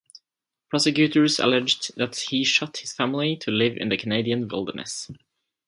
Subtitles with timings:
[0.67, 5.11] Prosecutors alleged that he shot his family to live in the Canadian wilderness.